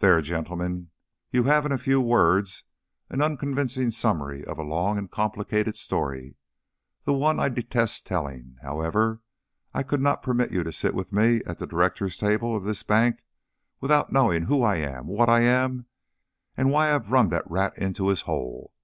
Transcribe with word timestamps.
"There, 0.00 0.20
gentlemen, 0.20 0.90
you 1.30 1.44
have 1.44 1.64
in 1.64 1.72
a 1.72 1.78
few 1.78 1.98
words 1.98 2.64
an 3.08 3.22
unconvincing 3.22 3.90
summary 3.90 4.44
of 4.44 4.58
a 4.58 4.62
long 4.62 4.98
and 4.98 5.10
complicated 5.10 5.78
story 5.78 6.36
one 7.06 7.38
that 7.38 7.42
I 7.42 7.48
detest 7.48 8.06
telling. 8.06 8.58
However, 8.60 9.22
I 9.72 9.82
could 9.82 10.02
not 10.02 10.22
permit 10.22 10.50
you 10.52 10.62
to 10.62 10.72
sit 10.72 10.94
with 10.94 11.10
me 11.10 11.40
at 11.46 11.58
the 11.58 11.66
directors' 11.66 12.18
table 12.18 12.54
of 12.54 12.64
this 12.64 12.82
bank 12.82 13.20
without 13.80 14.12
knowing 14.12 14.42
who 14.42 14.62
I 14.62 14.76
am, 14.76 15.06
what 15.06 15.30
I 15.30 15.40
am, 15.40 15.86
and 16.54 16.68
why 16.70 16.88
I 16.88 16.90
have 16.90 17.10
run 17.10 17.30
that 17.30 17.50
rat 17.50 17.78
into 17.78 18.08
his 18.08 18.20
hole. 18.28 18.74